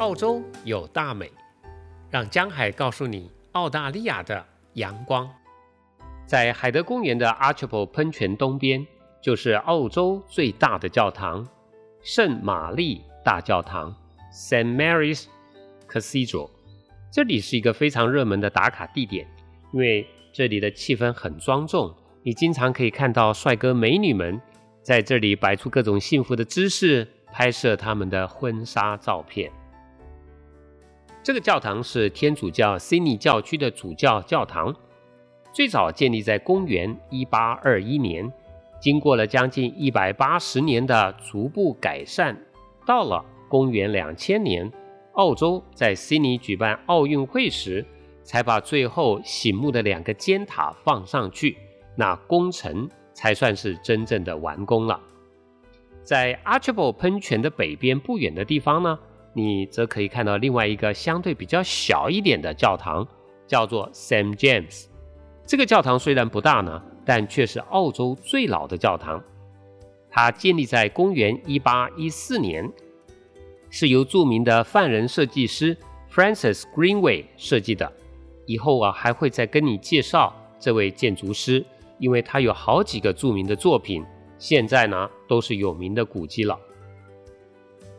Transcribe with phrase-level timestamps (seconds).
[0.00, 1.30] 澳洲有大美，
[2.08, 4.42] 让江海告诉你澳大利亚的
[4.72, 5.28] 阳光。
[6.24, 8.86] 在海德公园的 Archipel 喷泉东边，
[9.20, 11.46] 就是澳洲最大的教堂——
[12.00, 13.94] 圣玛丽大教堂
[14.32, 14.74] （St.
[14.74, 15.26] Mary's
[15.86, 16.48] Cathedral）。
[17.12, 19.28] 这里是一个非常热门的打卡地点，
[19.70, 24.40] 因为这里的气氛很庄重，你经常可以看到帅哥美女们
[24.82, 29.52] 在这里摆出各种幸福的姿势，拍摄他们的婚纱照片。
[31.22, 34.74] 这个教堂是天主教悉尼教区的主教教堂。
[35.52, 38.32] 最早建立在公元一八二一年，
[38.80, 42.34] 经过了将近一百八十年的逐步改善，
[42.86, 44.70] 到了公元两千年，
[45.12, 47.84] 澳洲在悉尼举办奥运会时，
[48.22, 51.58] 才把最后醒目的两个尖塔放上去，
[51.96, 54.98] 那工程才算是真正的完工了。
[56.02, 58.98] 在 Archibald 喷泉的北边不远的地方呢，
[59.32, 63.06] 你则可以看到另外一个相对比较小一点的教堂，
[63.46, 64.86] 叫做 Sam James。
[65.46, 69.22] 这个教堂虽然不大呢，但却是澳洲最老的教堂。
[70.10, 72.68] 它建立在公元一八一四年，
[73.68, 75.76] 是由著名的犯人设计师
[76.12, 77.92] Francis Greenway 设计的。
[78.46, 81.64] 以后啊，还会再跟你介绍这位建筑师，
[81.98, 84.04] 因为他有好几个著名的作品，
[84.38, 86.58] 现在呢都是有名的古迹了。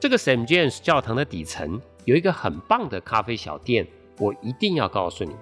[0.00, 3.86] 这个 Saint James 教堂的底层有一个很棒的咖啡小店，
[4.18, 5.36] 我一定要告诉你。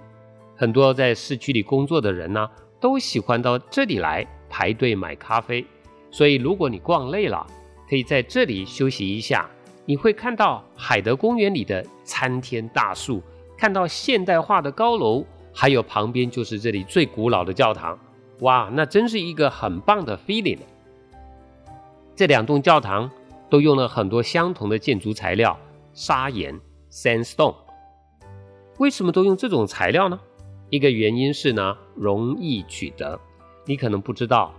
[0.56, 5.64] 很多在市区里工作的人呢，都喜欢到这里来排队买咖啡。
[6.10, 7.46] 所以，如果你逛累了，
[7.88, 9.48] 可以在这里休息一下。
[9.84, 13.22] 你会看到海德公园里的参天大树，
[13.56, 17.96] 看到现代化的高楼，还有旁边就是这里最古老的教堂。
[18.40, 20.58] 哇，那真是一个很棒的 feeling。
[22.16, 23.08] 这两栋教堂
[23.48, 25.58] 都用了很多相同的建筑材料——
[25.92, 26.58] 砂岩
[26.90, 27.54] （sandstone）。
[28.78, 30.18] 为什么都用这种材料呢？
[30.70, 33.18] 一个原因是呢，容易取得。
[33.64, 34.54] 你可能不知道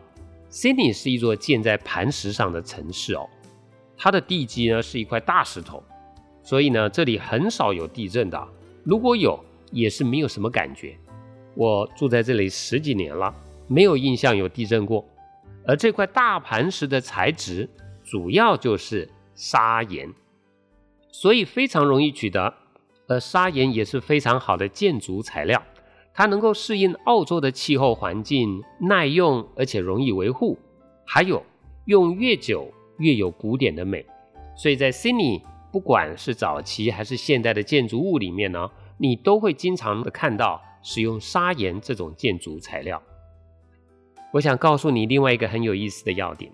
[0.52, 3.30] ，Sydney 是一座建在磐石上的城市哦。
[3.96, 5.84] 它的地基呢是一块大石头，
[6.42, 8.48] 所以呢这里很少有地震的。
[8.84, 9.40] 如果有，
[9.72, 10.98] 也是没有什么感觉。
[11.56, 13.34] 我住在这里十几年了，
[13.68, 15.06] 没有印象有地震过。
[15.68, 17.70] 而这块大磐石的材质
[18.09, 20.12] 主要就是砂岩，
[21.12, 22.52] 所以非常容易取得。
[23.08, 25.62] 而砂岩也是非常好的建筑材料。
[26.12, 30.58] 它能够适应澳洲的气候环境，耐用而且容易维护，
[31.06, 31.44] 还有
[31.86, 34.03] 用越久越有古典的美。
[34.58, 43.00] 所以在 Sydney，不管是早期还是现代的建筑物里面呢，你都会经常的看到使用砂岩这种建筑材料。
[44.34, 46.52] 我想告诉你另外一个很有意思的要点，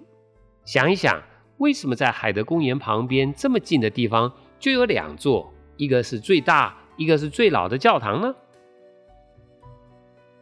[0.65, 1.21] 想一想，
[1.57, 8.35] 为什么在海德公园旁边这么近的地方就有两座，一个是最大，一个是最老的教堂呢？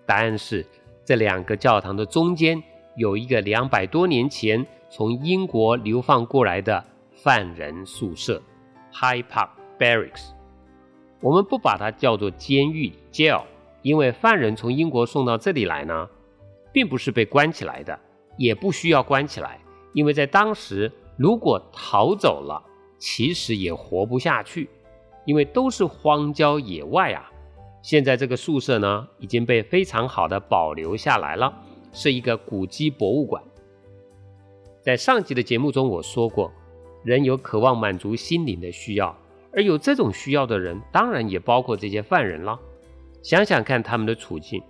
[0.05, 0.65] 答案是，
[1.05, 2.61] 这两个教堂的中间
[2.95, 8.41] 有一个两百多年前从英国流放过来的犯人宿舍
[8.91, 10.31] （High Park Barracks）。
[11.21, 13.43] 我们不把它叫做监狱 （jail），
[13.81, 16.09] 因为犯人从英国送到这里来呢，
[16.73, 17.97] 并不是被关起来的，
[18.35, 19.59] 也不需要关起来，
[19.93, 22.61] 因为在当时，如果逃走了，
[22.97, 24.69] 其实也活不下去，
[25.25, 27.29] 因为都是荒郊野外啊。
[27.81, 31.53] 现在这个宿舍呢，已经被非常好的保留下来了，
[31.91, 33.43] 是一个古迹博物馆。
[34.81, 36.51] 在上集的节目中，我说过，
[37.03, 39.15] 人有渴望满足心灵的需要，
[39.51, 42.59] 而有这种需要的人，当然也包括这些犯人了。
[43.21, 44.61] 想想看他们的处境，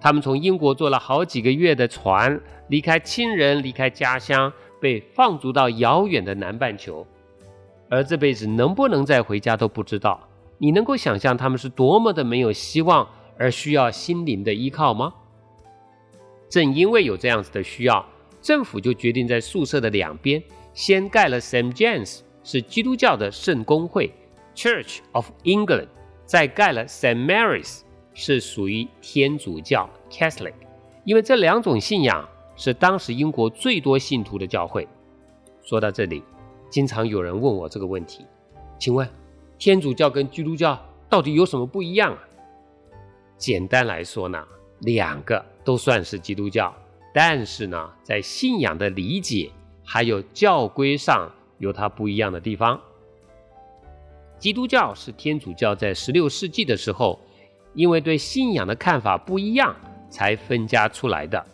[0.00, 7.06] 他们从英国坐了好几个月的船，离开亲人，离开家乡，被放逐到遥远的南半球，
[7.88, 10.28] 而这辈子能不能再回家都不知道。
[10.58, 15.14] 你能够想象他们是多么的没有希望，而需要心灵的依靠吗？
[16.48, 18.04] 正因为有这样子的需要，
[18.40, 24.12] 政府就决定在宿舍的两边先盖了 Saint James，是基督教的圣公会
[24.54, 25.88] Church of England，
[26.24, 27.82] 再盖了 Saint Mary's，
[28.14, 30.54] 是属于天主教 Catholic。
[31.04, 32.28] 因为这两种信仰
[32.58, 34.86] 是当时英国最多信徒的教会。
[35.62, 36.22] 说到这里，
[36.68, 38.26] 经常有人问我这个问题，
[38.78, 39.08] 请问？
[39.58, 40.78] 天主教跟基督教
[41.08, 42.18] 到底有什么不一样啊？
[43.36, 44.44] 简单来说呢，
[44.80, 46.72] 两个都算是基督教，
[47.12, 49.50] 但是呢，在信仰的理解
[49.84, 51.28] 还有教规上
[51.58, 52.80] 有它不一样的地方。
[54.38, 57.18] 基督教是天主教在十六世纪的时候，
[57.74, 59.74] 因为对信仰的看法不一样，
[60.08, 61.44] 才分家出来的。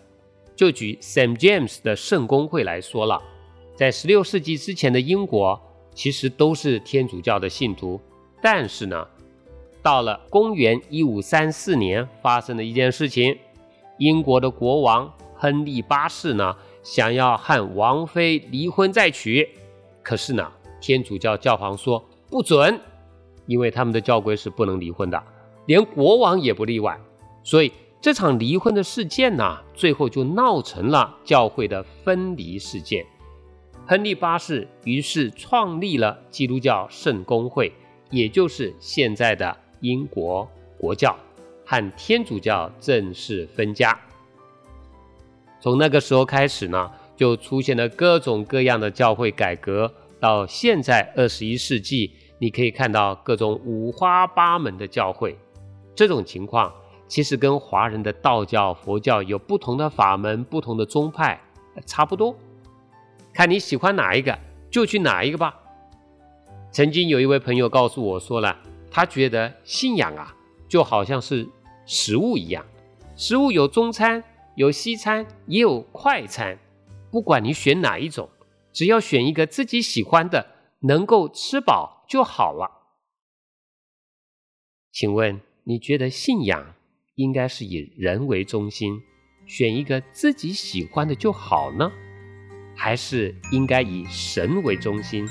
[0.56, 3.20] 就举 Saint James 的圣公会来说了，
[3.74, 5.60] 在十六世纪之前的英国。
[5.96, 8.00] 其实都是天主教的信徒，
[8.42, 9.06] 但是呢，
[9.80, 13.38] 到了公元一五三四年，发生了一件事情，
[13.98, 19.48] 英国的国王亨利八世呢，想要和王妃离婚再娶，
[20.02, 20.50] 可是呢，
[20.80, 22.80] 天主教教皇说不准，
[23.46, 25.22] 因为他们的教规是不能离婚的，
[25.66, 26.98] 连国王也不例外，
[27.44, 27.70] 所以。
[28.04, 33.02] 这场离婚的事件呢，最后就闹成了教会的分离事件。
[33.86, 37.72] 亨利八世于是创立了基督教圣公会，
[38.10, 40.46] 也就是现在的英国
[40.76, 41.16] 国教，
[41.64, 43.98] 和天主教正式分家。
[45.58, 49.90] 从那个时候开始呢，就出现了各种各样的教会改革。
[50.20, 55.34] 到现在二十一世纪，你可以看到各种五花八门的教会。
[55.94, 56.70] 这种情况。
[57.06, 61.40] 其实跟华人的道教、佛教有不同的法门、不同的宗派，
[61.86, 62.36] 差不多。
[63.32, 64.38] 看你喜欢哪一个，
[64.70, 65.54] 就去哪一个吧。
[66.70, 68.58] 曾经有一位朋友告诉我说了，
[68.90, 70.34] 他觉得信仰啊，
[70.68, 71.48] 就好像是
[71.86, 72.64] 食物一样，
[73.16, 74.24] 食物有中餐、
[74.56, 76.58] 有西餐，也有快餐。
[77.10, 78.28] 不管你选哪一种，
[78.72, 80.46] 只要选一个自己喜欢的，
[80.80, 82.82] 能够吃饱就好了。
[84.90, 86.74] 请问你觉得信仰？
[87.16, 89.00] 应该是以人为中心，
[89.46, 91.92] 选一个自己喜欢的就好呢，
[92.74, 95.28] 还是应该以神为中心，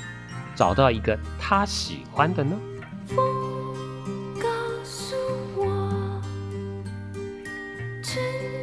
[0.54, 2.58] 找到一个他喜欢的呢？
[4.40, 4.48] 告
[4.82, 5.14] 诉
[5.56, 6.22] 我，
[8.02, 8.53] 真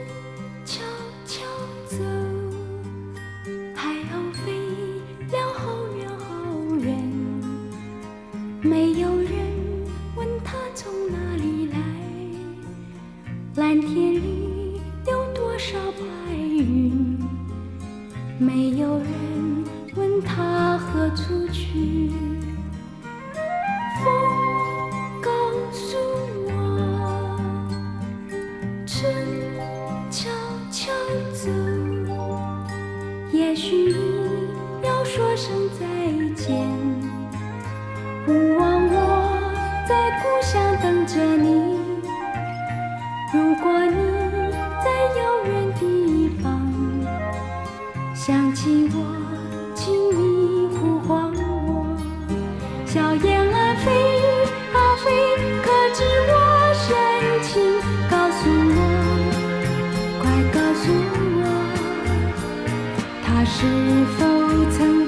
[18.42, 19.64] 没有人
[19.96, 22.10] 问他何处去
[24.04, 24.12] 风
[25.22, 25.30] 告
[25.72, 25.96] 诉
[26.48, 27.40] 我
[28.88, 29.14] 春
[30.10, 30.32] 悄
[30.72, 30.92] 悄
[31.32, 31.52] 走。
[33.32, 34.50] 也许你
[34.82, 35.86] 要说声再
[36.34, 36.68] 见
[38.26, 39.38] 不忘我
[39.88, 41.78] 在故乡等着你。
[43.32, 43.96] 如果你
[44.84, 44.90] 在
[45.22, 46.20] 遥远的
[48.23, 48.95] 想起我，
[49.73, 51.41] 请你呼唤我。
[52.85, 53.89] 小燕儿飞
[54.75, 55.09] 啊飞，
[55.63, 55.65] 可
[55.95, 56.31] 知我
[56.77, 56.85] 深
[57.41, 57.50] 情。
[58.12, 58.39] 告诉
[58.77, 58.79] 我，
[60.21, 60.23] 快
[60.53, 60.85] 告诉
[61.41, 61.44] 我。
[63.25, 63.57] 他是
[64.19, 64.21] 否
[64.69, 65.00] 曾？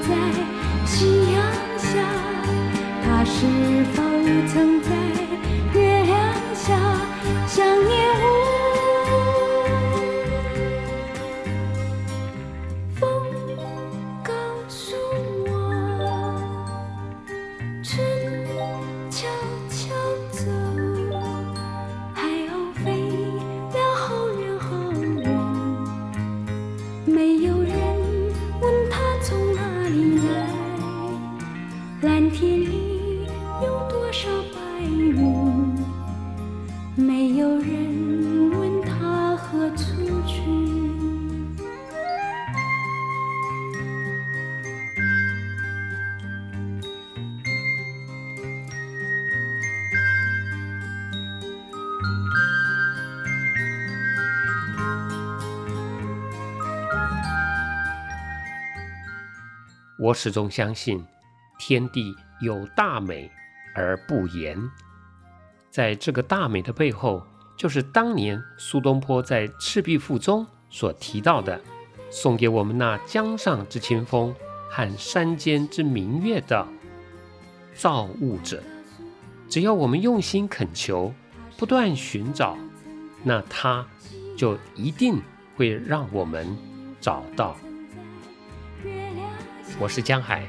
[60.04, 61.02] 我始终相信，
[61.58, 63.32] 天地有大美
[63.74, 64.62] 而不言。
[65.72, 67.26] 在这个大美的背后，
[67.58, 71.58] 就是当年苏东坡在《赤壁赋》中所提到的，
[72.10, 74.36] 送给我们那江上之清风
[74.70, 76.68] 和山间之明月的
[77.74, 78.62] 造物者。
[79.48, 81.14] 只要我们用心恳求，
[81.58, 82.58] 不断寻找，
[83.24, 83.88] 那他
[84.36, 85.22] 就一定
[85.56, 86.46] 会让我们
[87.00, 87.56] 找到。
[89.80, 90.48] 我是江海，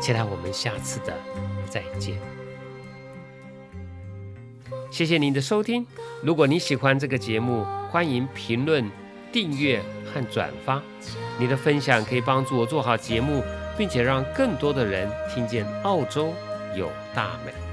[0.00, 1.14] 期待我们下次的
[1.70, 2.16] 再见。
[4.90, 5.86] 谢谢您的收听。
[6.22, 8.90] 如果你喜欢这个节目，欢迎评论、
[9.32, 9.80] 订阅
[10.12, 10.82] 和转发。
[11.38, 13.42] 你的分享可以帮助我做好节目，
[13.78, 16.34] 并且让更多的人听见澳洲
[16.76, 17.71] 有大美。